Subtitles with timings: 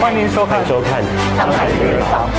[0.00, 1.02] 欢迎收看，收看
[1.36, 2.30] 上海名人坊。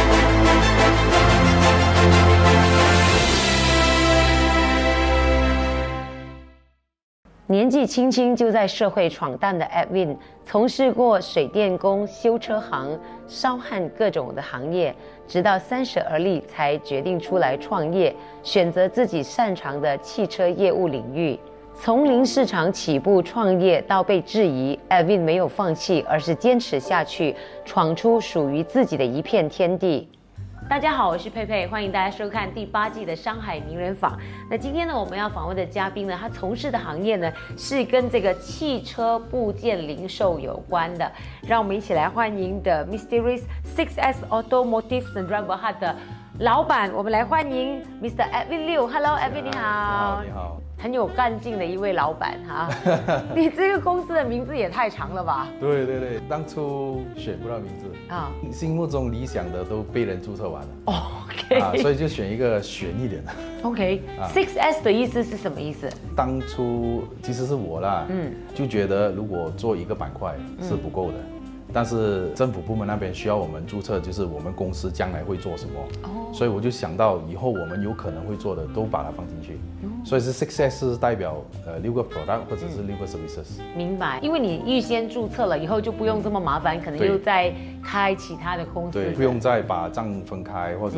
[7.48, 14.96] 年纪轻轻就在社会闯荡的 Edwin，从事过水电工、修车行、烧焊各种的行业，
[15.28, 21.38] 直到三十而立才决定出来创业，选择自己擅长的汽车业务领域。
[21.82, 27.34] 从零市场起步创业到被质疑，Edwin 没有放弃，而是坚持下去，
[27.64, 30.10] 闯出属于自己的一片天地。
[30.70, 34.12] 大家好，我是佩佩，欢迎大家收看第八季的《商海名人坊》。
[34.52, 41.10] 那今天呢，我们要访问的嘉宾呢，他从事的行业呢是跟这个汽车部件零售有关的。
[41.48, 43.44] 让我们一起来欢迎的 Mysterious
[43.74, 45.96] Six S Automotive and Driver 他的
[46.40, 48.30] 老板，我们来欢迎 Mr.
[48.30, 48.86] Edwin Liu。
[48.86, 50.22] Hello，Edwin，你好。
[50.26, 50.62] 你好。
[50.82, 52.70] 很有干劲的一位老板哈，
[53.36, 55.48] 你这个公司的名字也太长了吧？
[55.60, 60.70] 对对对，当初选不到名字啊，心目中理想的都被人注册完了。
[60.86, 63.32] OK， 啊，所以就选一个悬一点的。
[63.64, 65.90] OK，Six S 的意思是什么意思？
[66.16, 71.18] 当初其实是我啦，嗯，就觉得如果做一个板块是不够的。
[71.72, 79.60] 但是政府部门那边需要我们注册，就是我们公司将来会做什么，哦，所以我就想到以后我们有可能会做的都把它放进去，
[80.04, 83.62] 所以是 success 是代表呃六个 product 或者是六个 services。
[83.76, 87.54] 明白，因为你预先注册了以后就不用这么麻烦，可能又再
[87.84, 90.98] 开其他的公司，对，不用再把账分开或者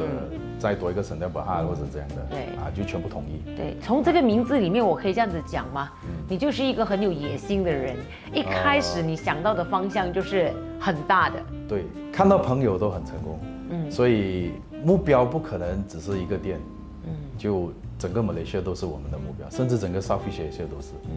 [0.57, 3.55] 再多一个省掉本号或者这样的，对，啊就全部统一。
[3.57, 5.91] 对，从这个名字里面我可以这样子讲吗？
[6.29, 7.97] 你就是一个很有野心的人，
[8.33, 10.49] 一开始你想到的方向就是。
[10.79, 14.51] 很大的，对，看到朋友都很成功，嗯，所以
[14.83, 16.59] 目标不可能只是一个店，
[17.05, 17.71] 嗯，就。
[18.01, 20.87] 整个马来西亚都是我们的目标，甚至整个 South Asia 都是。
[21.05, 21.11] 嗯，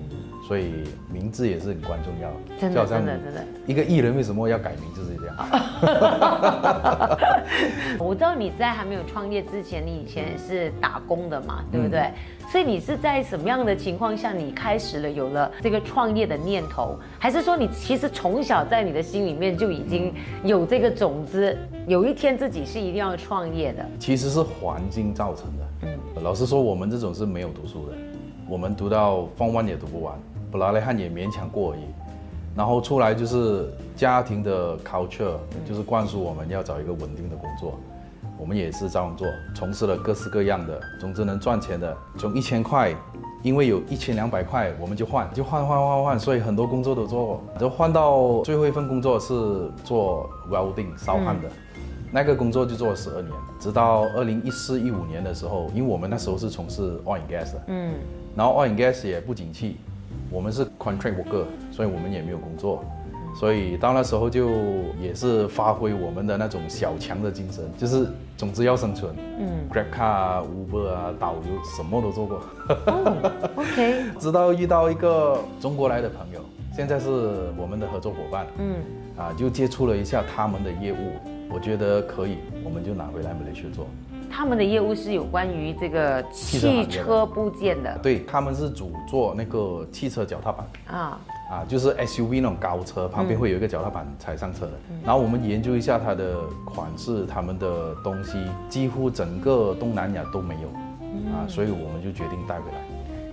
[0.47, 2.31] 所以名字也是很关重要。
[2.61, 3.43] 真的，真的，真的。
[3.67, 5.35] 一个艺人为什么要改名，就是这样。
[7.99, 12.11] 我知道你在还没有创业之前，你以前是打工的嘛，对不对？
[12.53, 16.99] 所以你是在什么样的情况下，你开始了有了这个创业的念头？
[17.19, 20.13] 还是说你其实从小在你的心里面就已经
[20.45, 21.57] 有这个种子，
[21.87, 23.83] 有一天自己是一定要创业的？
[23.99, 25.65] 其实是环境造成的。
[25.85, 27.95] 嗯，老实说，我们这种是没有读书的，
[28.49, 30.15] 我们读到方湾也读不完，
[30.51, 31.83] 布拉雷汉也勉强过而已。
[32.57, 35.37] 然后出来就是家庭的 culture，
[35.69, 37.79] 就是灌输我们要找一个稳定的工作，
[38.39, 42.95] 我们也是这样做，从事了各式各样的，总之能赚钱的，从一千块，
[43.43, 49.35] 因为有一千两百块，我们就换，就换换换换，所以很多工作都做过，就换到最后一份工作是
[49.83, 51.49] 做 welding 烧焊的。
[52.15, 57.95] 那个工作就做了十二年，直到二零一四一五年的时候，因为我们那时候是从事 oil and gas 的，嗯，
[58.37, 59.79] 然后 oil and gas 也不景气，
[60.31, 62.85] 我们是 contract worker，所以我们也没有工作，
[63.35, 64.49] 所以到那时候就
[65.03, 72.41] 也是发挥我们的那种小强的精神，就是总之要生存，嗯，grab car、Uber 啊，导游什么都做过
[73.57, 76.41] ，OK， 直到遇到一个中国来的朋友，
[76.77, 77.09] 现在是
[77.57, 78.77] 我们的合作伙伴，嗯，
[79.17, 81.34] 啊，就接触了一下他们的业务。
[81.51, 83.87] 我觉得可以，我们就拿回来马来西亚做。
[84.31, 87.97] 他们的业务是有关于这个汽车部件的。
[88.03, 94.73] 对，他们是主做那个汽车脚踏板啊啊，就是 SUV 那种高车旁边会有一个脚踏板踩上车的。
[95.05, 98.39] 然后我们研究一下它的款式，他们的东西
[98.69, 100.69] 几乎整个东南亚都没有
[101.33, 102.79] 啊，所以我们就决定带回来。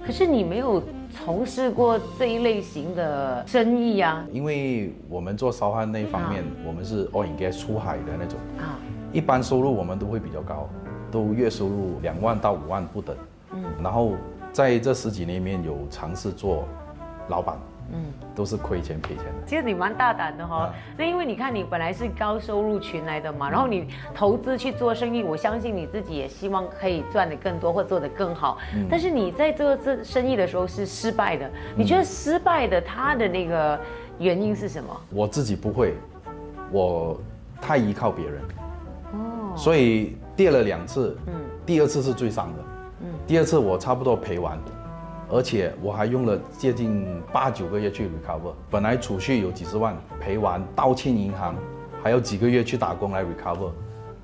[0.05, 0.81] 可是你没有
[1.11, 4.25] 从事过这一类型的生意啊？
[4.31, 8.79] 因为我们做烧焊那一方面，我们是 oil and gas 出海的那种啊，
[9.13, 10.67] 一般收入我们都会比较高，
[11.11, 13.15] 都月收入两万到五万不等。
[13.53, 14.13] 嗯，然后
[14.51, 16.65] 在这十几年里面有尝试做
[17.27, 17.55] 老板。
[17.93, 19.31] 嗯，都是亏钱赔钱的。
[19.45, 28.57] 其实你蛮大胆的哈，那因为你看你本来是高收入群来的嘛，然后你投资去做生意，我相信你自己也希望可以赚的更多或做得更好。
[28.89, 33.79] 但是你在做这生意的时候是失败的，你觉得失败的它的那个
[34.19, 34.95] 原因是什么？
[35.09, 35.95] 我自己不会，
[36.71, 37.19] 我
[37.59, 38.41] 太依靠别人，
[39.13, 41.33] 哦，所以跌了两次，嗯，
[41.65, 42.63] 第二次是最伤的，
[43.01, 44.57] 嗯，第二次我差不多赔完。
[45.31, 51.55] 而且我还用了接近八九个月去 recover，本来储蓄有几十万，赔完倒欠银行，
[52.03, 53.71] 还有几个月去打工来 recover。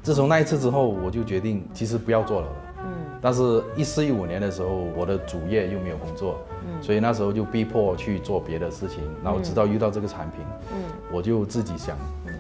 [0.03, 2.47] 自从那一次之后，我就决定其实不要做了。
[2.83, 2.93] 嗯。
[3.21, 9.01] 但是，一四一五年的时候，我的主业又没有工作，嗯，所以那时候就逼迫去做别的事情。
[9.23, 10.41] 然后直到遇到这个产品，
[10.73, 12.33] 嗯，我就自己想，嗯，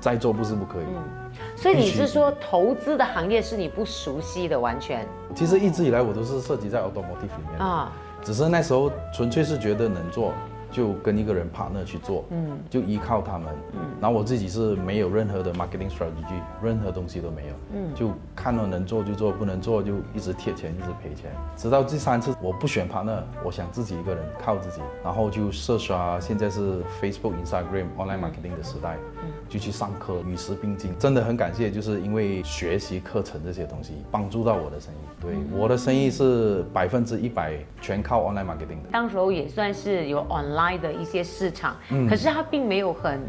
[0.00, 0.86] 再做不是不可以。
[0.86, 1.40] 嗯。
[1.56, 5.06] 所以你是说投资的行业是你不熟悉的，完全？
[5.34, 7.92] 其实一直以来我都是涉及在 automotive 里面啊。
[8.28, 10.34] 只是那时候纯粹是觉得能做，
[10.70, 29.17] 就跟一个人 partner 去做，嗯，就依靠他们，嗯，然后我自己是没有任何的 marketing strategy，任何东西都没有，嗯，就看到能做就做，不能做就一直贴钱，一直赔钱，直到第三次我不选 partner，我想自己一个人靠自己，然后就涉刷，现在是 Facebook、Instagram、online marketing 的时代，嗯，
[29.48, 40.78] 就去上课，与时并进，真的很感谢，就是因为学习课程这些东西帮助到我的生意，对，我的生意是百分之一百全靠 online marketing 的，当时候也算是有 online。
[40.78, 41.76] 的一些市场，
[42.08, 43.20] 可是它并没有很，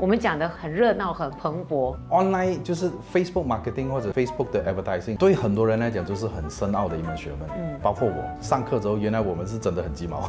[0.00, 1.94] 我们讲的很热闹、很蓬勃。
[2.08, 7.50] Online 就是 Facebook marketing 或者 Facebook 的 advertising，对很多人来讲就是很深奥的一门学问。
[7.50, 10.26] 嗯，包括我上课之后，原来我们是真的很鸡毛，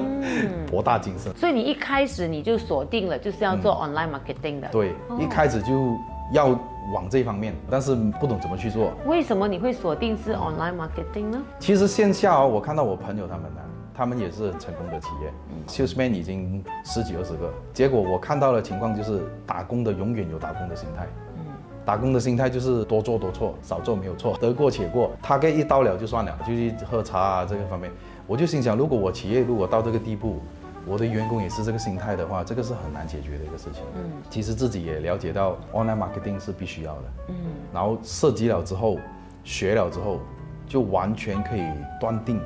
[0.70, 1.34] 博大精深。
[1.36, 4.68] 所以你一开始你就锁定了就是要做 online marketing 的。
[4.68, 5.94] 对，一开始就
[6.32, 6.58] 要
[6.94, 8.90] 往这方面，但是不懂怎么去做。
[9.04, 11.42] 为什么你会锁定是 online marketing 呢？
[11.58, 13.60] 其实线下哦，我看到我朋友他们呢。
[13.96, 15.32] 他们也是很成功的企业
[15.68, 17.48] ，salesman 已经十几二十个。
[17.72, 21.06] 结果我看到的情况就是，打工的永远有打工的心态。
[21.36, 21.44] 嗯，
[21.84, 25.12] 打工的心态就是多做多错，少做没有错，得过且过。
[25.22, 27.88] 他给一刀了就算了，就去喝茶啊这个方面。
[28.26, 30.40] 我就心想，如果我企业如果到这个地步，
[30.86, 33.84] 我的员工也是这个心态的话，这个是很难解决的一个事情。
[33.94, 37.02] 嗯，其实自己也了解到 online marketing 是必须要的。
[37.28, 37.36] 嗯，
[37.72, 38.98] 然后涉及了之后，
[39.44, 40.18] 学了之后，
[40.66, 41.62] 就完全可以
[42.00, 42.40] 断定。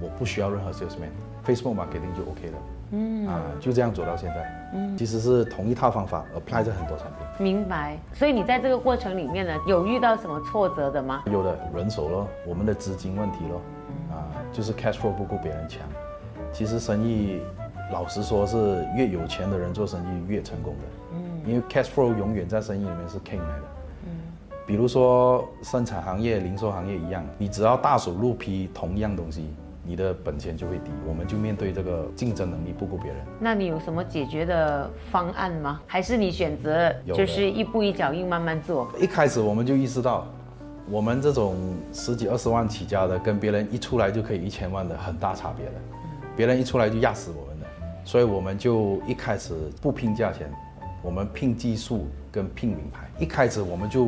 [0.00, 2.58] 我不需要任何 salesman，Facebook marketing 就 OK 了。
[2.92, 4.70] 嗯啊，就这样走到现在。
[4.74, 7.44] 嗯，其实是同一套方法 apply 在很多产品。
[7.44, 7.96] 明白。
[8.12, 11.22] 所以你在这个过程里面呢，有遇到什么挫折的吗？
[11.26, 13.60] 有的，人手咯，我们的资金问题咯。
[14.10, 15.82] 啊，就是 cash flow 不够别人强。
[16.52, 17.40] 其实生意，
[17.92, 20.84] 老实说是越有钱的人做生意越成功的。
[21.14, 23.64] 嗯，因为 cash flow 永远在生意里面是 king 来的。
[24.06, 24.10] 嗯，
[24.66, 29.48] 比如说生产行业、零售行业一样，你只要大手入批同一样东西。
[29.90, 33.20] 你的本钱就会低，我们就面对这个竞争能力不够别人。
[33.40, 35.80] 那你有什么解决的方案吗？
[35.84, 38.88] 还是你选择就是一步一脚印慢慢做？
[39.00, 40.28] 一开始我们就意识到，
[40.88, 41.56] 我们这种
[41.92, 45.72] 十几二十万起家的，跟别人一出来就可以一千万的很大差别了。
[46.36, 47.66] 别人一出来就压死我们的，
[48.04, 49.52] 所以我们就一开始
[49.82, 50.48] 不拼价钱，
[51.02, 53.08] 我们拼技术跟拼名牌。
[53.18, 54.06] 一开始我们就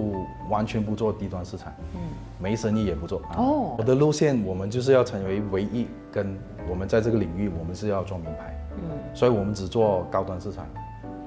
[0.49, 2.01] 完全不做低端市场，嗯，
[2.39, 3.21] 没生意也不做。
[3.37, 6.37] 哦，我的路线我们就是要成为唯一，跟
[6.69, 10.67] 我们在这个领域我们是要做名牌，嗯，所以我们只做高端市场。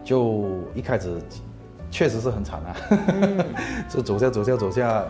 [0.03, 0.45] 就
[0.75, 1.19] 一开始
[1.89, 2.75] 确实是很惨啊，
[3.89, 5.03] 就走下走下走下，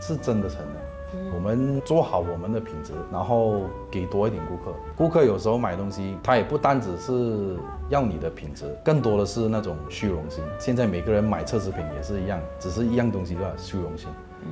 [0.00, 0.85] 是真的成的。
[1.34, 4.76] 我们做好我们的品质，然后给多一点顾客。
[4.96, 7.56] 顾客有时候买东西，他也不单只是
[7.88, 10.42] 要你的品质，更多的是那种虚荣心。
[10.58, 13.52] 现在每个人买奢侈品也是一样，只是一样东西对吧？
[13.56, 14.08] 虚荣心，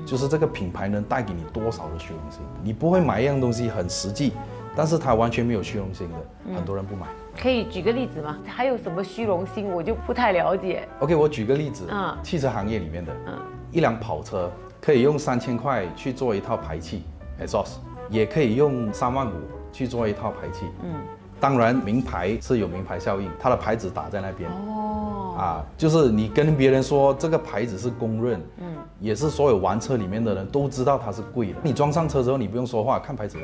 [0.06, 2.40] 就是这个品牌能带给你多少的虚荣心。
[2.62, 4.32] 你不会买一样东西很实际，
[4.76, 7.06] 但是它完全没有虚荣心的，很多人不买。
[7.40, 8.38] 可以举个例子吗？
[8.46, 9.68] 还有什么虚荣心？
[9.68, 10.86] 我就不太了解。
[11.00, 13.38] OK，我举个例子，嗯，汽车行业里面的，嗯，
[13.72, 14.50] 一辆跑车。
[14.84, 17.04] 可以用三千块去做一套排气
[17.40, 17.76] ，exhaust，
[18.10, 19.32] 也可以用三万五
[19.72, 20.66] 去做一套排气。
[20.82, 20.92] 嗯，
[21.40, 24.50] 当然名牌是有名牌效应，它的牌子打在那边。
[24.50, 31.58] 哦，啊，就是你跟别人说这个牌子是公认，嗯，也是所有玩车里面的人都知道它是贵的。
[31.62, 33.38] 你装上车之后，你不用说话，看牌子。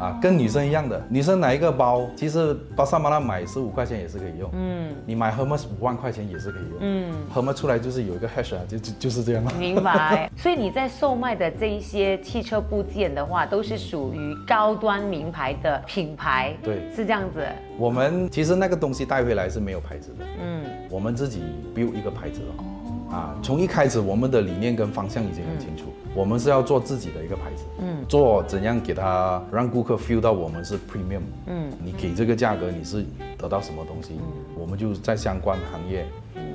[0.00, 4.50] 啊，跟女生一样的，女生拿一个包，其实巴萨马拉买十五块钱也是可以用。
[4.54, 6.78] 嗯，你买 Hermes 五万块钱也是可以用。
[6.80, 9.44] 嗯，Hermes 出来就是有一个 hash 啊，就就就是这样。
[9.58, 10.30] 明白。
[10.34, 16.56] 所以你在售卖的这一些汽车部件的话，都是属于高端名牌的品牌。
[16.62, 17.46] 对，是这样子。
[17.76, 20.24] 我们其实那个东西带回来是没有牌子的。
[20.42, 21.42] 嗯，我们自己
[21.74, 22.64] build 一个牌子哦。
[23.10, 33.04] 啊，从一开始我们的理念跟方向已经很清楚，我们是要做自己的一个牌子，嗯，做怎样给他让顾客 feel 到我们是 premium，嗯，你给这个价格你是
[33.36, 34.20] 得到什么东西，
[34.56, 36.06] 我们就在相关行业，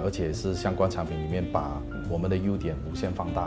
[0.01, 3.41] 而且是相关产品里面把我们的优点无限放大，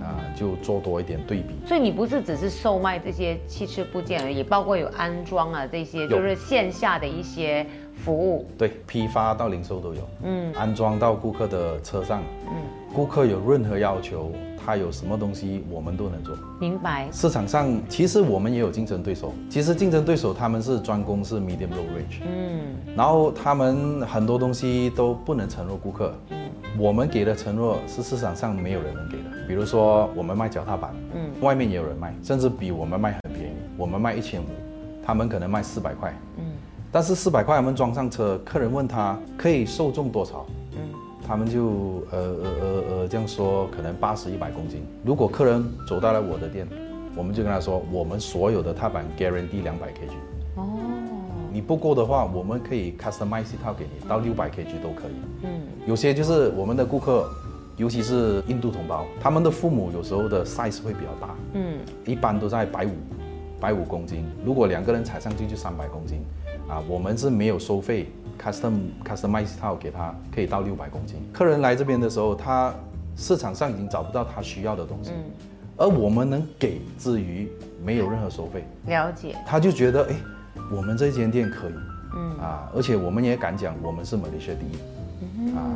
[0.00, 1.54] 啊，就做多一点对比。
[1.66, 7.66] 所以你不是只是售卖这些汽车部件而已，包括有安装啊这些，就是线下的一些。
[8.00, 8.46] 服务。
[8.58, 12.54] 对批发到零售都有，嗯，安装到顾客的车上，嗯，
[12.94, 16.34] 顾客有任何要求，他有什么东西我们都能做。
[16.58, 17.08] 明白。
[17.12, 26.38] 市场上其实我们也有竞争对手，其实竞争对手他们是专攻是 medium low range，嗯，然后他们很多东西都不能承诺顾客，嗯，
[26.78, 29.24] 我们给的承诺是市场上没有人能给的。
[29.46, 34.46] 比如说我们卖脚踏板，嗯，外面也有人卖，甚至比我们卖很便宜，我们卖一千五，
[35.04, 36.44] 他们可能卖四百块，嗯。
[36.92, 40.44] 但是四百块，我们装上车，客人问他可以受重多少？
[40.72, 40.78] 嗯，
[41.24, 44.84] 他们就呃呃呃呃这样说，可能八十一百公斤。
[45.04, 46.66] 如果客人走到了我的店，
[47.14, 50.10] 我们就跟他说，我们所有的踏板 guarantee 两百 kg。
[50.56, 50.80] 哦，
[51.52, 55.44] 你不够的话，我们可以 customize 一套给你，到六百 kg 都可以。
[55.44, 57.30] 嗯，有些就是我们的顾客，
[57.76, 61.34] 尤其是印度同胞，他们的父母有时候的 size 会比较大。
[61.52, 62.90] 嗯，一般都在百五，
[63.60, 64.26] 百五公斤。
[64.44, 66.20] 如果两个人踩上去就三百公斤，
[66.70, 68.08] 啊，我们是没有收费
[68.40, 71.16] ，custom customize 套给他，可以到六百公斤。
[71.32, 72.72] 客人来这边的时候，他
[73.16, 75.10] 市场上已经找不到他需要的东西，
[75.76, 77.50] 而我们能给之余
[77.84, 79.34] 没有任何收费，了解。
[79.44, 80.14] 他就觉得哎，
[80.70, 81.74] 我们这间店可以，
[82.14, 85.66] 嗯啊，而且我们也敢讲我们是马来西亚第一，啊，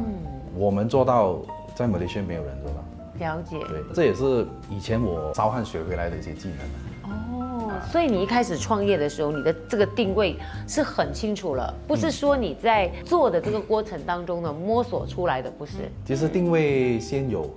[0.55, 1.41] 我们做到
[1.75, 2.77] 在马来西亚没有人做到。
[3.19, 6.59] 了解，对，这也是以前我烧焊学回来的一些技能。
[7.95, 10.37] 哦，所以你一开始创业的时候，你的这个定位
[10.67, 15.73] 是很清楚了，不是说你在做的这个过程当中呢摸索出来的，不是。
[16.05, 17.49] 其实定位先有，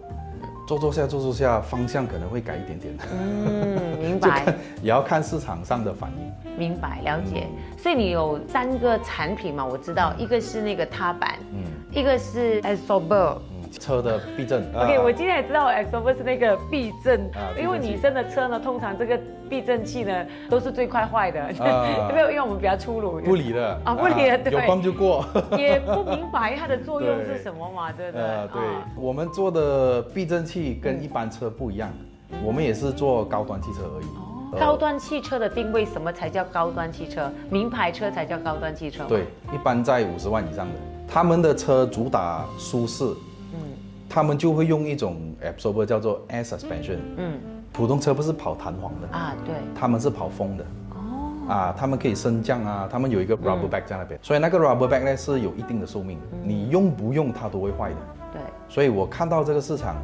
[0.67, 2.93] 做做下做做下，方向可能会改一点点。
[3.19, 4.45] 嗯， 明白。
[4.83, 6.55] 也要看市场上的反应。
[6.55, 7.47] 明白，了解。
[7.75, 9.65] 所以你有三个产品嘛？
[9.65, 13.41] 我知道，一个是那个踏板，嗯，一个是 a s o b e
[13.77, 14.63] 车的避震。
[14.75, 17.29] OK，我今天也知道 Xover 是那个避震，
[17.59, 19.19] 因为女生的车呢，通常这个
[19.49, 23.19] 避震器呢都是最快坏的， 因为因为我们比较粗鲁。
[23.21, 24.53] 不理的啊，不理的，对。
[24.53, 25.25] 有光就过。
[25.57, 28.23] 也不明白它的作用是什么嘛，对不对？
[28.53, 28.61] 对，
[28.95, 31.89] 我们做的避震器跟一般车不一样，
[32.43, 34.05] 我们也是做高端汽车而已。
[34.05, 34.23] 哦
[34.57, 37.29] 高端汽车的定位，什么才叫高端汽车？
[37.49, 39.03] 名牌车才叫高端汽车。
[39.03, 40.73] 对，一般在五十万以上的，
[41.05, 43.03] 他们的车主打舒适。
[44.09, 46.97] 他们就会用一种 absorber 叫做 air suspension。
[47.17, 47.39] 嗯，
[47.71, 50.65] 普通车不是跑弹簧的啊，对，他们是跑风的。
[50.91, 57.95] 哦，啊，他们可以升降啊，他们有一个 rubber bag 在那边，所以那个 rubber bag 呢是有一定的寿命，你用不用它都会坏的。
[58.33, 59.95] 对，所以我看到这个市场，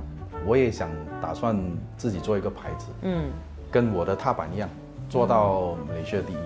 [0.46, 0.90] 我也想
[1.22, 1.58] 打算
[1.98, 3.30] 自己做一个牌子，嗯，
[3.72, 4.70] 跟我的踏板一样，
[5.10, 6.38] 做到美学第一。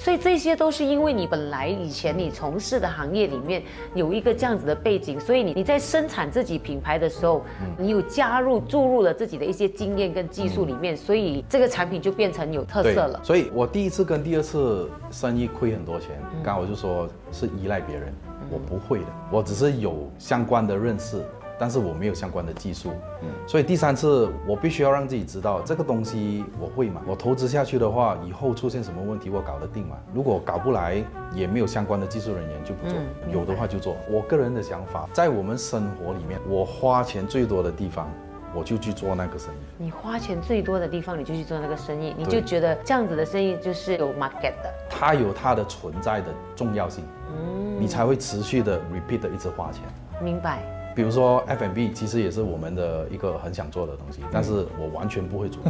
[0.00, 3.62] 所以这些都是因为你本来以前你从事的行业里面
[3.94, 7.44] 有一个这样子的背景，所以你你在生产自己品牌的时候，
[7.76, 13.20] 你有加入注入了自己的一些经验跟技术里面，所以这个产品就变成有特色了。
[13.22, 18.10] 所以我第一次跟第二次生意亏很多钱，刚我就说是依赖别人，
[18.50, 21.22] 我不会的，我只是有相关的认识。
[21.60, 22.90] 但是我没有相关的技术，
[23.20, 27.02] 嗯，所以第三次我必须要让自己知道这个东西我会嘛？
[27.06, 29.98] 我投资下去的话，以后出现什么问题我搞得定嘛？
[30.14, 32.96] 如果搞不来，也没有相关的技术人员就不做，
[33.30, 33.94] 有的话就做。
[34.10, 38.08] 我个人的想法，在我们生活里面，我花钱最多的地方，
[38.54, 39.58] 我就去做那个生意。
[39.76, 49.82] 你花钱最多的地方，你就去做那个生意，你就觉得这样子的生意就是有 market 的，它有它的存在的重要性，嗯，你才会持续的 repeat 的一直花钱。
[50.22, 50.79] 明白。
[50.94, 55.62] 比如说 F&B 其实也是我们的一个很想做的东西，但是我完全不会做。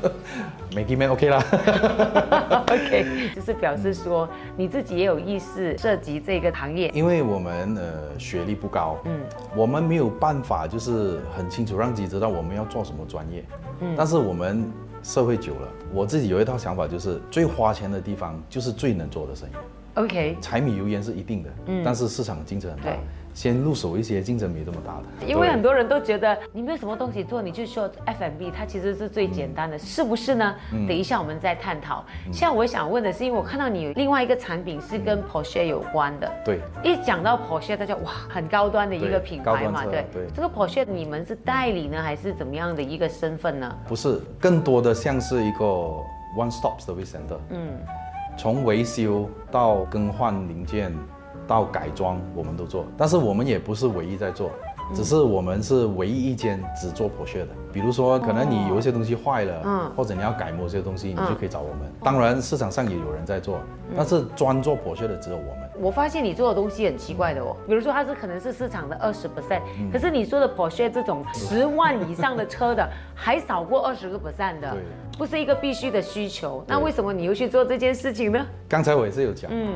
[0.74, 1.44] Maggie Man OK 啦，
[2.68, 6.90] OK，就是表示说你自己也有意识涉及这个行业。
[6.94, 9.20] 因为我们呃学历不高，嗯，
[9.54, 13.44] 我们没有办法就是很清楚让自己知道我们要做什么专业。
[13.80, 14.68] 嗯，但是我们
[15.02, 19.52] 社会久了，我自己有一套想法，就是最花钱的地方就是最能做的生意。
[19.94, 22.92] OK，柴米油盐是一定的，嗯，但是市场竞争很大。
[23.32, 30.54] 先入手一些竞争没这么大的，因为很多人都觉得你没有什么东西做，你就说 F&B，它其实是最简单的，是不是呢？
[30.86, 32.04] 等一下我们再探讨。
[32.26, 40.06] 现在我想问的是，因为我看到你另外一个产品是跟 Porsche 有关的，对，一讲到 Porsche，大家哇，很高端的一个品牌嘛，对。
[40.12, 40.26] 对。
[40.32, 43.78] 这个 Porsche 你们是代理呢，还是怎么样的一个身份呢？
[43.88, 45.64] 不是，更多的像是一个
[46.38, 47.80] One Stop Service Center，嗯，
[48.36, 50.92] 从维修到更换零件。
[51.46, 54.50] 到改装我们都做，但是我们也不是唯一在做，
[54.92, 57.48] 只是我们是唯一一间只做破屑的。
[57.72, 61.92] 比如说，可能你有一些东西坏了，嗯，或者你要改某些东西，你就可以找我们。
[62.02, 63.58] 当然，市场上也有人在做，
[63.96, 65.70] 但是专做破屑的只有我们。
[65.80, 69.60] 我发现你做的东西很奇怪的哦，比如说它是可能是市场的二十 percent，
[69.92, 74.76] 可是你说的破屑这种 十万以上的车的，还少过二十个 percent 的，
[75.18, 76.62] 不是一个必须的需求。
[76.68, 78.46] 那为什么你又去做这件事情呢？
[78.68, 79.74] 刚才我也是有讲，嗯。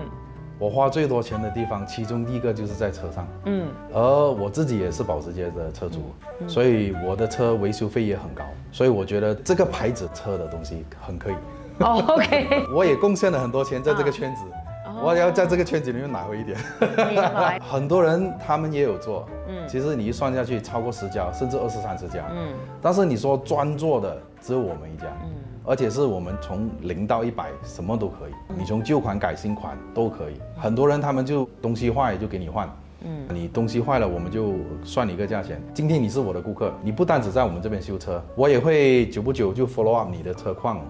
[0.59, 3.27] 我花最多钱的地方，其中第一个就是在车上。
[3.45, 6.13] 嗯，而我自己也是保时捷的车主，
[6.49, 8.45] 所以我的车维修费也很高。
[8.73, 11.35] 所以我觉得这个牌子车的东西很可以。
[11.79, 12.67] 哦，OK。
[12.75, 14.43] 我也贡献了很多钱在这个圈子，
[15.01, 16.59] 我要在这个圈子里面拿回一点。
[17.63, 22.25] 很多人他们也有做，嗯，其实你一算下去，超过十家，甚至二十三十家。
[22.33, 22.49] 嗯，
[22.83, 25.07] 但是你说专做的只有我们一家。
[25.23, 25.31] 嗯。
[25.65, 30.35] 而且是我们从零到一百什么都可以，你从旧款改新款都可以。
[30.57, 32.67] 很多人他们就东西坏就给你换，
[33.05, 35.63] 嗯，你东西坏了，我们就算你一个价钱。
[35.75, 40.81] 今天你是我的顾客，你不单只在我们这边修车，我也会久不久就 follow up 你的车况，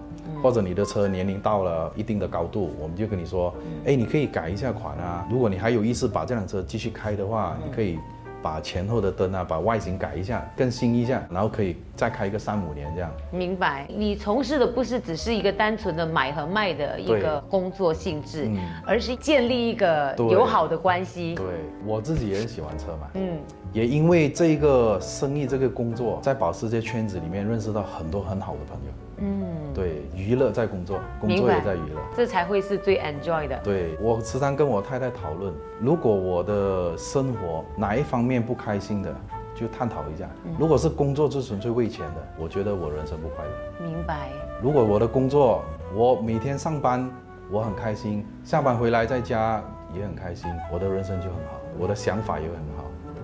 [0.41, 3.53] 或者你的车年龄到了一定的高度，我们就跟你说，
[3.83, 5.27] 哎，你可以改一下款啊。
[5.29, 7.99] 如果你还有意思把这辆车继续开的话，你可以。
[8.41, 13.11] 把前后的灯啊，把外形改一下，更新一下，然后可以再开一个三五年这样。
[13.31, 18.49] 明白，你从事的不是只是一个单纯的买和卖的一个工作性质，
[18.85, 21.35] 而是建立一个友好的关系。
[21.35, 21.45] 对
[21.85, 23.37] 我自己也很喜欢车嘛，嗯，
[23.73, 28.91] 也因为这一个生意这个工作，在保时捷圈子里面认识到很多很好的朋友。
[29.21, 33.59] 嗯，对，娱乐在工作，工作也在娱乐，这才会是最 enjoy 的。
[33.63, 39.13] 对我时常跟我太太讨论，如果我的生活哪一方面不开心的，
[39.55, 40.29] 就探讨一下。
[40.57, 43.85] 如果是工作是纯粹为钱的，我觉得我人生不快乐。
[43.85, 44.29] 明白。
[44.61, 47.09] 如果我的工作，我每天上班
[47.51, 52.78] 我很开心，下班回来在家也很开心，我的人生就很好，我的想法也很好。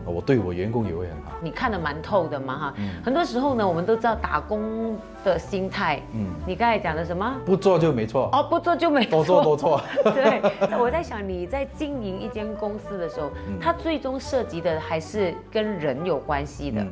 [0.06, 1.32] 我对我员工也会很好。
[1.42, 6.02] 你看得蛮透的嘛哈，很多时候呢，我们都知道打工的心态。
[6.14, 7.36] 嗯，你刚才讲的什么？
[7.46, 8.30] 不做就没错。
[8.32, 9.10] 哦，不做就没错。
[9.12, 9.82] 多做多错。
[10.14, 10.42] 对，
[10.80, 13.30] 我在想你在经营一间公司的时候，
[13.62, 16.86] 它最终涉及的还是跟人有关系的。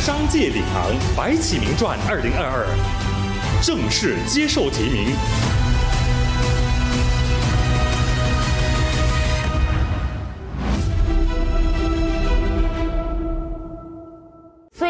[0.00, 5.59] 商界领航白起名传二零二二正式接受提名。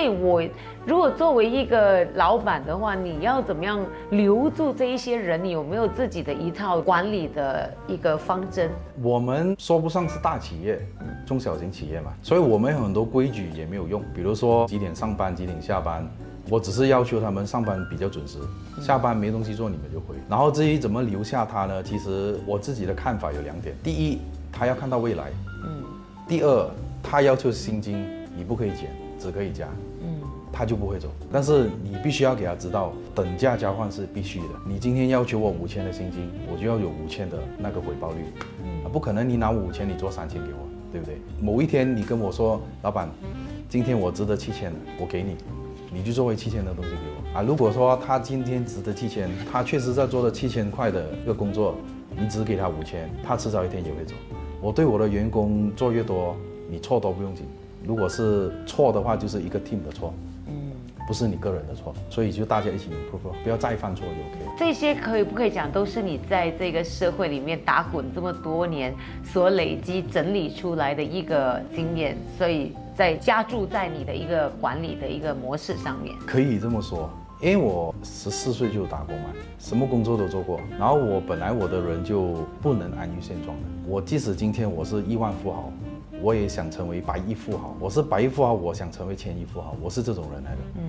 [0.00, 0.42] 以，我
[0.87, 3.78] 如果作为一个老板的话，你要怎么样
[4.11, 5.42] 留住这一些人？
[5.42, 8.71] 你有没有自己的一套管理的一个方针？
[9.02, 10.80] 我们说不上是大企业，
[11.26, 14.02] 中小型企业嘛，所以我们有很多规矩也没有用。
[14.15, 16.08] 比如说几点上班，几点下班，
[16.49, 18.39] 我只是要求他们上班比较准时，
[18.80, 20.17] 下班没东西做你们就回。
[20.28, 21.82] 然后至于怎么留下他呢？
[21.82, 24.19] 其实我自己的看法有两点：第一，
[24.50, 25.25] 他要看到未来；
[25.65, 25.84] 嗯，
[26.26, 26.71] 第二，
[27.02, 28.91] 他要求薪金，你不可以减。
[29.21, 29.69] 只可以加，
[30.52, 31.08] 他就不会走。
[31.32, 34.47] 但是你必须要给他知道，等价交换是必须的。
[34.67, 38.25] 你今天要求我五千的薪金，我就要有五千的那个回报率，
[38.84, 41.17] 啊，不可能你拿五千你做三千给我，对不对？
[41.41, 43.08] 某一天你跟我说，老板，
[43.69, 45.36] 今天我值得七千的，我给你，
[45.93, 47.43] 你就作为七千的东西给我啊。
[47.43, 51.76] 如果说他今天值得七千，他确实在做了七千块的一个工作，
[52.19, 54.15] 你只给他五千，他迟早一天也会走。
[54.60, 56.36] 我对我的员工做越多，
[56.69, 57.47] 你错都不用紧。
[57.82, 60.29] 如果是错的话，就是一个 team 的错，嗯，
[61.10, 64.56] 不是你个人的错，所以就大家一起 improve，不要再犯错就 OK。
[64.56, 68.94] 这些可以不可以讲，都是你在这个社会里面打滚这么多年
[69.25, 76.14] 所累积整理出来的一个经验，所以在加注在你的一个管理的一个模式上面。
[76.28, 77.10] 可以这么说，
[77.42, 85.73] 因为我十四岁就打工嘛，什么工作都做过，然后我本来我的人就不能安于现状的，我即使今天我是亿万富豪。
[86.23, 90.59] 我也想成为百亿富豪，我是百亿富豪，我想成为千亿富豪，我是这种人来的。
[90.76, 90.83] 嗯，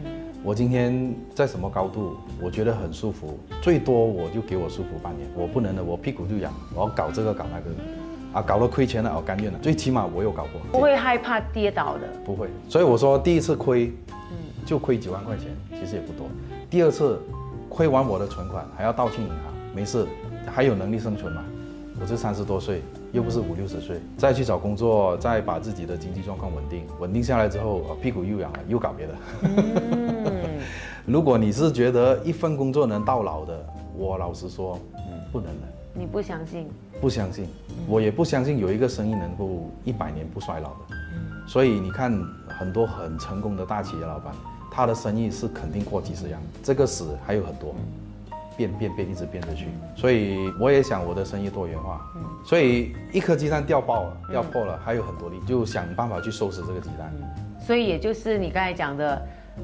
[0.43, 12.49] 我今天在什么高度，我觉得很舒服，最多我就给我舒服半年，我不能的，我屁股就痒，我要搞这个搞那个，啊，搞了亏钱了，我甘愿了，最起码我有搞过，不会害怕跌倒的，不会。
[12.67, 15.47] 所以我说第一次亏，嗯，就亏几万块钱，
[15.79, 16.27] 其实也不多。
[16.69, 17.21] 第二次
[17.69, 19.37] 亏完我的存款还要倒进银行，
[19.73, 20.05] 没事，
[20.45, 21.41] 还有能力生存嘛。
[22.01, 22.81] 我是三十多岁。
[23.11, 29.15] 又不是五六十岁，再去找工作，再把自己的经济状况稳定，稳定下来之后，屁股又痒了，又搞别的。
[31.05, 33.65] 如果你是觉得一份工作能到老的，
[33.97, 34.79] 我老实说，
[35.31, 35.67] 不能的。
[35.93, 36.69] 你不相信？
[37.01, 37.47] 不相信，
[37.87, 40.95] 我也不相信有一个生意能够一百年不衰老的。
[41.47, 44.33] 所以你看，很多很成功的大企业老板，
[44.71, 47.75] 他的生意是肯定过几十样，这个死还有很多。
[48.67, 52.01] 变变变，一直变着去，所以我也想我的生意多元化。
[52.15, 57.13] 嗯，所以一颗鸡蛋掉爆了，掉破了，还有很多力，就想办法去收拾这个鸡蛋。
[57.59, 59.21] 所以也就是你刚才讲的，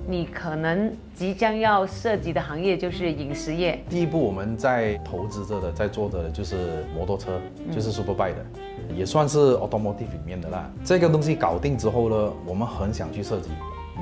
[0.07, 3.83] 你可能即将要涉及的行业就是饮食业。
[3.89, 7.39] 第一步我们在投资着的，在做的就是摩托车，
[7.71, 8.45] 就是 Super Bike 的，
[8.95, 10.69] 也算是 Automotive 里面的啦。
[10.83, 13.49] 这个东西搞定之后呢，我们很想去涉及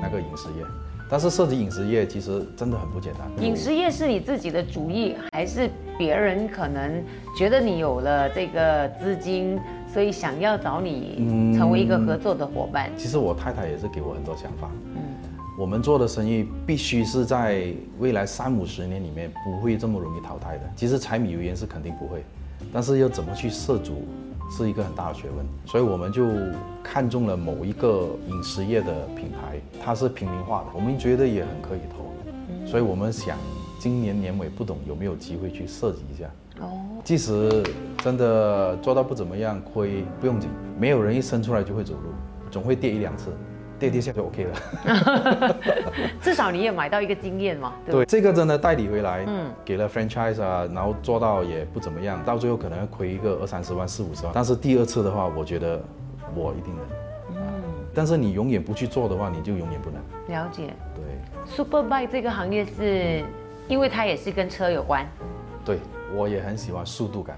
[0.00, 0.64] 那个饮食业。
[1.08, 3.44] 但是涉及饮食业其实真的很不简单。
[3.44, 7.02] 饮食业是你自己的主意，还是别人可能
[7.36, 9.58] 觉得你有了这个资金，
[9.92, 12.90] 所以想要找你成为一个合作的伙伴？
[12.96, 14.68] 其实我太太也是给我很多想法。
[14.96, 15.02] 嗯，
[15.56, 20.64] 我们做的生意必须是在未来三五十年里面不会这么容易淘汰的。
[20.74, 22.24] 其实柴米油盐是肯定不会，
[22.72, 24.04] 但是要怎么去涉足，
[24.50, 25.46] 是一个很大的学问。
[25.64, 26.28] 所以我们就
[26.82, 33.36] 看中了某一个饮食业的品牌，它是平民化的，我们觉得也很可以投，所以我们想
[33.78, 36.30] 今年年尾不懂有没有机会去设计一下。
[36.60, 37.62] 哦，即使
[37.98, 42.10] 真的做到不怎么样，亏不用紧，没有人一生出来就会走路，
[42.50, 43.30] 总会跌一两次。
[43.78, 45.56] 跌跌下就 OK 了，
[46.20, 47.74] 至少你也买到一个经验嘛。
[47.84, 54.32] 对，这个真的代理回来，嗯，给了 franchise 啊，然后做到也不怎么样，到最后可能亏一个二三十万、四五十万。
[54.34, 55.80] 但是第二次的话，我觉得
[56.34, 56.84] 我一定能。
[57.36, 57.62] 嗯，
[57.94, 60.00] 但是你永远不去做的话，你就永远不能。
[60.28, 60.72] 了解。
[60.94, 61.04] 对
[61.44, 63.22] ，super bike 这个行业是
[63.68, 65.06] 因为它也是跟车有关。
[65.64, 65.78] 对，
[66.14, 67.36] 我也很喜欢速度感，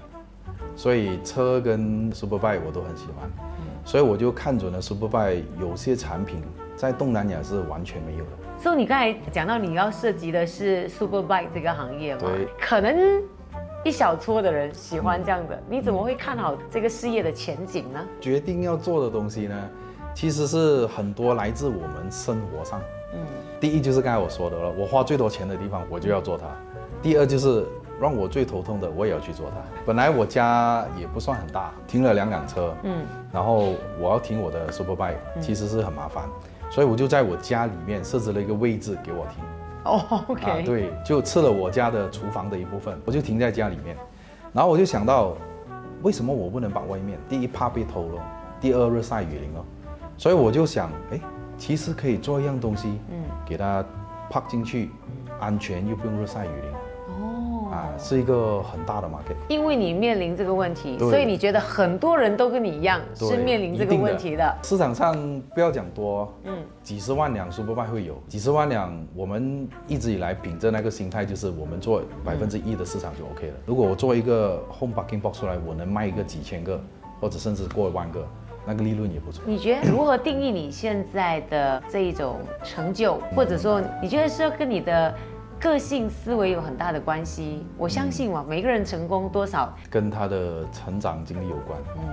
[0.75, 3.29] 所以车跟 super bike 我都很喜欢。
[3.89, 6.43] 所以我就看准了 Superbike 有些产品
[6.75, 8.31] 在东南亚是完全没有的。
[8.59, 12.21] 所以你刚才讲到你要涉及的是 Superbike 这个行业嘛？
[12.21, 12.47] 对。
[12.61, 12.95] 可能
[13.83, 17.99] 一小撮的人喜欢这样的，你怎么会看好这个事业的前景呢？
[18.21, 19.55] 决定要做的东西呢，
[20.13, 22.79] 其实是很多来自我们生活上。
[23.15, 23.19] 嗯。
[23.59, 26.45] 第一就是刚才我说的了，我花最多钱的地方我就要做它。
[27.01, 27.65] 第二就是。
[27.99, 29.57] 让我最头痛的，我也要去做它。
[29.85, 36.23] 本来我家也不算很大，停了两辆车，嗯，然后我要停我的 super bike，其实是很麻烦，
[36.69, 39.43] 所以我就在我家里面设置了一个位置给我停。
[39.85, 43.95] 哦，OK，啊，对，就吃了我家的厨房的一部分，我就停在家里面。
[44.53, 45.33] 然后我就想到，
[46.01, 47.17] 为什么我不能把外面？
[47.27, 48.21] 第一怕被偷了，
[48.59, 49.65] 第二日晒雨淋了，
[50.17, 51.19] 所以我就想，哎，
[51.57, 53.83] 其实可以做一样东西，嗯，给它
[54.29, 54.89] park 进去，
[55.39, 56.71] 安全又不用日晒雨淋。
[57.79, 64.57] 啊，是一个很大的 market，因为你面临这个问题，所以你觉得很多人都跟你一样是面临这个问题的。
[64.63, 73.53] 市场上不要讲多，嗯，几十万两 Super Bike 会有，几十万两，我们一直以来秉着那个心态，就是我们做百分之一的市场就 OK 了。
[73.65, 76.81] 如果我做一个 Home Parking Box 出来，我能卖一个几千个，
[77.21, 78.27] 或者甚至过万个，
[78.65, 79.43] 那个利润也不错。
[79.45, 85.15] 你觉得如何定义你现在的这一种成就，或者说你觉得是要跟你的？
[85.59, 91.77] 个性思维有很大的关系，我相信嘛，每个人成功多少跟他的成长经历有关。
[91.97, 92.03] 嗯，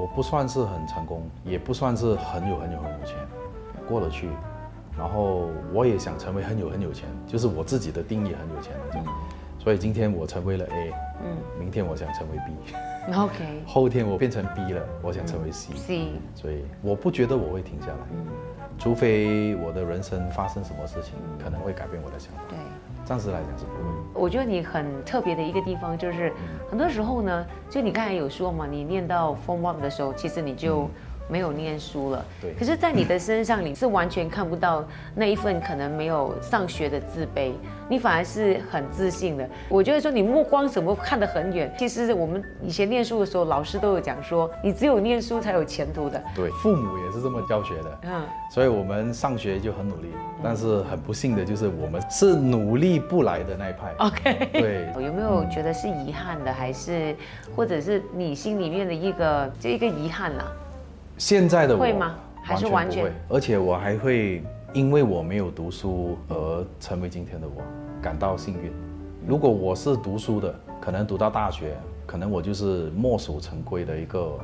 [0.00, 3.16] 我不算是很成功，也不算是很有很有很有钱，
[3.88, 4.28] 过得去。
[4.96, 9.12] 然后我也想成为很有很有钱，就是我自己的定义很有钱那种。
[9.58, 10.92] 所以今天我成为了 A，
[11.24, 17.98] 嗯，明天我想成为 B，OK， 后天我变成 B 了，我想成为 C，C，所以我不觉得我会停下来。
[18.12, 18.26] 嗯。
[18.78, 22.40] 除非我的人生发生什么事情，可能会改变我的想法。
[22.48, 22.58] 对，
[23.04, 24.20] 暂时来讲是不会。
[24.22, 26.32] 我觉得你很特别的一个地方，就是
[26.68, 30.88] 很多时候呢，就你刚才有说嘛，你念到 Form One 的时候，其实你就。
[31.28, 32.52] 没有念书了，对。
[32.54, 34.84] 可是，在你的身上，你是完全看不到
[35.14, 37.52] 那一份可能没有上学的自卑，
[37.88, 39.48] 你反而是很自信的。
[39.68, 41.72] 我觉得说你目光什么看得很远。
[41.78, 46.22] 其实我们以前念书的时候，老师都有讲说，你只有念书才有前途的。
[46.34, 47.98] 对，父母也是这么教学的。
[48.02, 48.22] 嗯。
[48.52, 50.08] 所以我们上学就很努力，
[50.42, 53.92] 但是很不幸的就是我们是努力不来的那一派。
[53.98, 54.48] OK。
[54.52, 55.04] 对。
[55.04, 57.16] 有没有觉得是遗憾的，还是
[57.56, 60.44] 或者是你心里面的一个就一个遗憾呢？
[61.16, 62.16] 现在的我会吗？
[62.42, 63.36] 还是完全不会？
[63.36, 67.62] 而且我还会因为我没有读书而成为今天的我，
[68.02, 68.72] 感到幸运。
[69.26, 74.38] 如果我是读书的，可能读到大学，可能我就是墨守成规的一个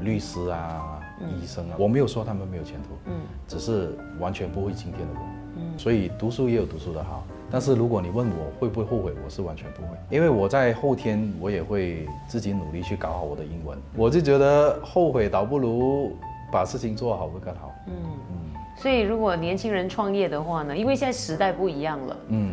[0.00, 1.76] 律师啊、医生啊。
[1.78, 5.20] 我没有说他们没有前途，嗯，只是完全不会今天的我。
[5.56, 7.24] 嗯，所以读书也有读书的好。
[7.50, 16.14] 但是如果你问我会不会后悔，我是完全不会，因为我在后天我也会自己努力去搞好我的英文，我就觉得后悔倒不如
[16.52, 17.74] 把事情做好会更好。
[17.86, 17.94] 嗯
[18.30, 22.52] 嗯，所以如果年轻人创业的话呢，因为现在时代不一样了，嗯，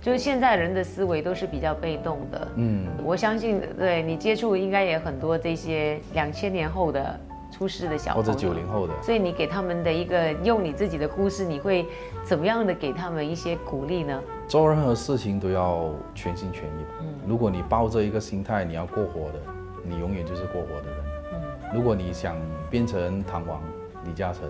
[0.00, 7.18] 就是现在人的思维都是比较被动的，嗯，我相信对你接触应该也很多这些两千年后的。
[7.56, 11.86] 出世的小或者九零后的，所以你给他们的一个用你自己的故事，你会
[12.24, 14.20] 怎么样的给他们一些鼓励呢？
[14.48, 16.84] 做任何事情都要全心全意。
[17.00, 19.38] 嗯，如果你抱着一个心态，你要过活的，
[19.84, 21.04] 你永远就是过活的人。
[21.34, 21.40] 嗯，
[21.72, 22.36] 如果你想
[22.68, 23.62] 变成唐王
[24.04, 24.42] 李嘉诚，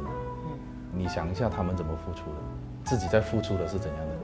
[0.46, 0.58] 嗯，
[0.94, 2.36] 你想一下他们怎么付出的，
[2.84, 4.14] 自己在付出的是怎样的，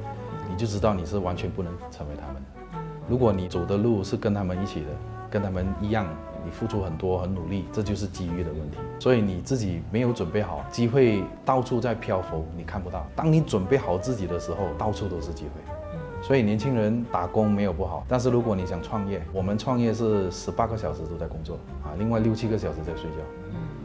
[0.49, 2.79] 你就知道你是完全不能成为他们的。
[3.07, 4.87] 如果你走的路是跟他们一起的，
[5.31, 6.07] 跟他们一样。
[6.43, 8.79] 你付出很多，很努力，这就是机遇的问题。
[8.99, 13.07] 所以你自己没有准备好，机会到处在漂浮，你看不到。
[13.15, 15.61] 当你准备好自己的时候，到处都是机会。
[16.23, 23.17] 所以年轻人打工没有不好，但是如果你想创业，我们创业是十八个小时都在工作啊，另外六七个小时在睡觉。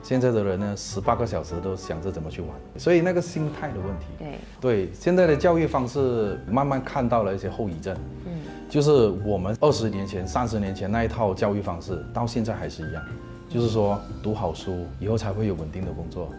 [0.01, 4.05] 现在的人呢，十八个小时都想着怎么去玩，所以那个心态的问题。
[4.19, 7.97] 对，对，现在的教育方式慢慢看到了一些后遗症。
[8.25, 8.31] 嗯，
[8.69, 13.03] 就是我们二十年前、三十年前那一套教育方式，到现在还是一样，
[13.47, 16.29] 就是说读好书以后才会有稳定的工作，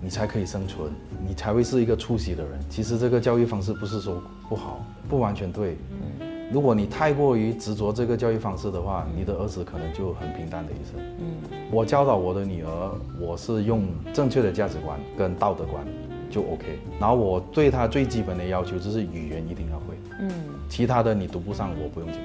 [0.00, 0.90] 你才可以生存，
[1.26, 2.58] 你才会是一个出息的人。
[2.70, 5.76] 其实这个教育方式不是说不好，不完全对。
[6.52, 11.02] 如果你太过于执着这个教育方式的话，你的儿子可能就很平淡的一生。
[11.18, 15.84] 嗯，我教导我的女儿，我是用正确的价值观跟道德观
[16.30, 16.78] 就 OK。
[17.00, 19.84] 然后我对她最基本的要求就是语言一定要会。
[20.20, 20.30] 嗯，
[20.68, 22.20] 其他的你读不上我不用紧，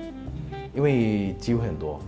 [0.73, 1.99] 因为机会很多，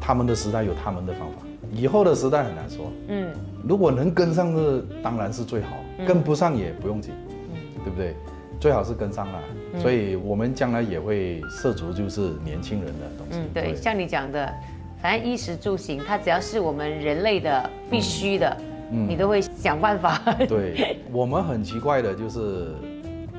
[0.00, 1.42] 他们的时代有他们的方法，
[1.72, 2.90] 以后的时代很难说。
[3.08, 3.32] 嗯，
[3.66, 7.12] 如果能跟上的当然是最好，跟不上也不用紧，
[7.52, 8.14] 嗯对不对？
[8.60, 9.40] 最好是跟上了。
[9.80, 13.38] 所以，我们将来也会涉足就是年轻人的东西。
[13.38, 14.54] 嗯，对，像你讲的，
[15.00, 18.56] 反正衣食住行，它只要是我们人类的必须的，
[18.92, 20.20] 嗯，你都会想办法。
[20.46, 22.68] 对，我们很奇怪的就是，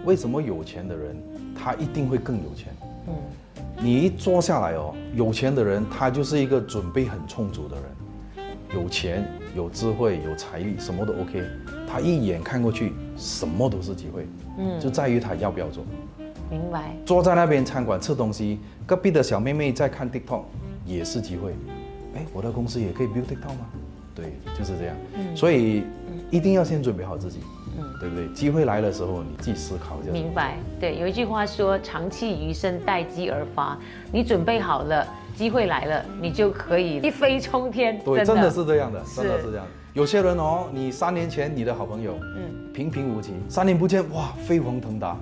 [0.05, 1.15] 为什么有钱的人
[1.55, 2.73] 他一定会更有钱？
[3.07, 3.13] 嗯，
[3.81, 11.43] 你一坐下来哦，有钱的人他就是一个准备很充足的人，有钱、有智慧、有财力，什么都 OK，
[11.87, 14.27] 他一眼看过去，什么都是机会。
[14.57, 15.83] 嗯，就在于他要不要做。
[16.49, 16.95] 明白。
[17.05, 20.43] 坐在那边餐馆吃东西，隔壁的小妹妹在看 TikTok，
[20.85, 21.53] 也是机会。
[22.15, 23.65] 哎，我的公司也可以 build TikTok 吗？
[24.13, 24.95] 对，就是这样。
[25.15, 25.83] 嗯，所以
[26.29, 27.39] 一定要先准备好自己。
[27.77, 28.27] 嗯，对不对？
[28.29, 30.11] 机会来的时候，你自己思考一下。
[30.11, 30.57] 明白。
[30.79, 33.77] 对，有一句话说“长气余生，待机而发”。
[34.11, 37.99] 你准备好了，机会来了，你就可以一飞冲天。
[38.03, 39.65] 对，真的是这样的，真的是这样。
[39.93, 45.17] 有些人哦，你三年前你的好朋友，嗯，平平无奇，三年不见，哇，飞黄腾达。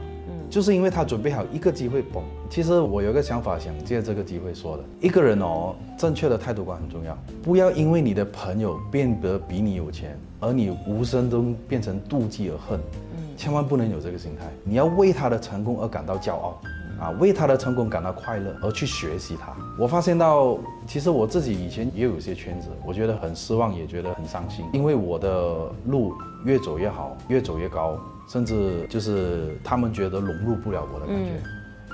[0.52, 2.22] 就是因为他准备好一个机会，崩！
[2.50, 12.78] 其实我有个想法，想借这个机会说的，一个人哦，正确的态度观很重要，不要因为你的朋友变得比你有钱，而你无声中变成妒忌而恨，
[13.16, 16.62] 嗯，千万不能有这个心态，你要为他的成功而感到骄傲，
[17.00, 19.56] 啊，为他的成功感到快乐而去学习他。
[19.80, 26.14] 我发现到，其实我自己以前也有一些圈子，我觉得很失望，也觉得很伤心，因为我的路
[26.46, 28.00] 越走越好，越走越高。
[28.28, 31.32] 甚至就是他们觉得融入不了我的感觉，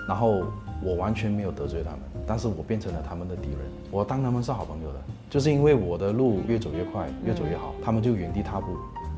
[0.08, 0.44] 然后
[0.84, 3.60] 我完全没有得罪他们，但是我变成了他们的敌人。
[3.90, 5.00] 我当他们是好朋友的，
[5.32, 8.68] 就是因为我的路越走越快，越走越好，他们就原地踏步，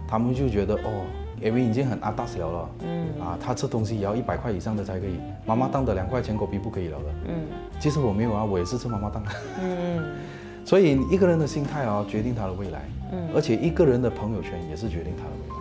[0.08, 1.06] 他们就觉得哦
[1.42, 7.36] ，A V 已经很阿大小了，嗯，啊，他吃东西也要一百块以上的才可以，妈妈档的两块钱狗币不可以了的，嗯，
[7.82, 9.22] 其实我没有啊，我也是吃妈妈档，
[9.62, 10.16] 嗯，
[10.70, 15.56] 所以一个人的心态啊，决定他的未来，嗯，而且一个人的朋友圈也是决定他的未来。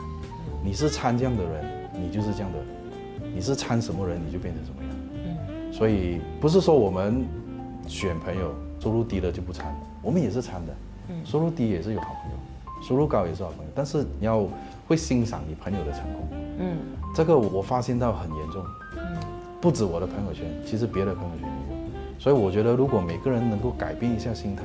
[0.63, 2.59] 你是参这样的人，你就是这样的；
[3.35, 4.93] 你是参什么人，你就变成什么样。
[5.25, 7.25] 嗯，所以不是说我们
[7.87, 10.75] 选朋友收入低的就不参，我们也是参的。
[11.09, 13.73] 嗯，收入低也是有好朋友，收入高也是好朋友。
[13.75, 14.47] 但是你要
[14.87, 16.29] 会欣赏你朋友的成功。
[16.59, 16.77] 嗯，
[17.15, 18.63] 这个我发现到很严重。
[18.99, 19.17] 嗯，
[19.59, 21.79] 不止我的朋友圈，其实别的朋友圈也有。
[22.19, 24.65] 所以我觉得，如果每个人能够改变一下心态，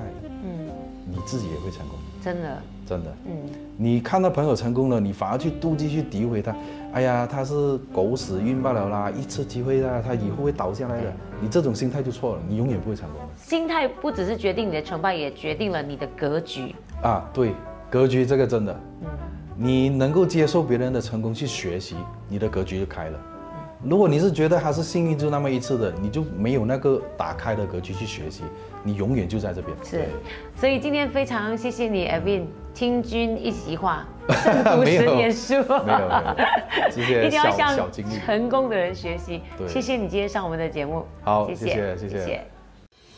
[1.25, 1.97] 自己也会成功。
[2.21, 2.57] 真的。
[2.85, 3.31] 真的，嗯，
[3.77, 6.53] 你看到朋友成功了，你反而去妒忌、去诋毁他，
[6.91, 11.13] 哎呀，他是狗屎运罢了啦，一次机会啦，他以后会倒下来的。
[11.39, 13.27] 你这种心态就错了，你永远不会成功的。
[13.37, 17.27] 心态不只是决定你的成败，也决定了你的格局啊。
[17.33, 17.53] 对，
[17.89, 19.07] 格局这个真的，嗯，
[19.55, 21.95] 你能够接受别人的成功去学习，
[22.27, 23.19] 你的格局就开了。
[23.85, 28.43] 如果你是觉得他是幸运就那么一次的，你就没有那个打开的格局去学习，
[28.83, 29.75] 你永远就在这边。
[29.83, 30.05] 是，
[30.55, 35.55] 所以今天非常谢谢你，Evan，听君一席话，胜读 十年书。
[35.55, 37.27] 没有没有，谢谢。
[37.27, 37.77] 一定要向
[38.25, 39.41] 成功的人学习。
[39.67, 41.05] 谢谢你今天上我们的节目。
[41.23, 42.41] 好，谢谢谢谢。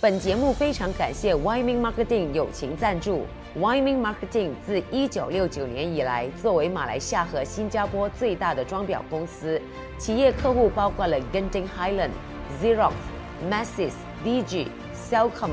[0.01, 3.25] 本节目非常感谢 Wyoming Marketing 友情赞助。
[3.57, 9.61] Wyoming Marketing 自一九六九年以来，作为马来西亚和新加坡最大的装裱公司，
[9.97, 12.09] 企业客户包括了 Genting Highland、
[12.61, 12.91] Xerox、
[13.49, 13.93] Masses、
[14.25, 14.67] DG、
[15.09, 15.51] Cellcom、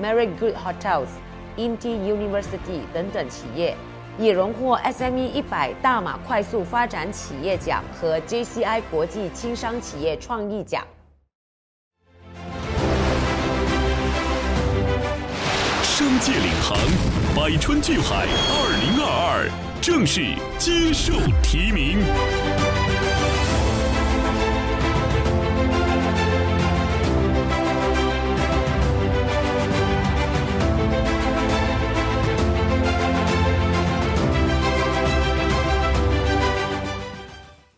[0.00, 1.08] Marriott Good Hotels、
[1.56, 3.76] Inti University 等等企业，
[4.16, 10.86] 也荣获 SME 一百大马快速发展企业奖和 JCI 国际轻商企业创意奖。
[15.82, 16.78] 商界领航，
[17.34, 21.12] 百川聚海，二零二二正式接受
[21.42, 21.98] 提名。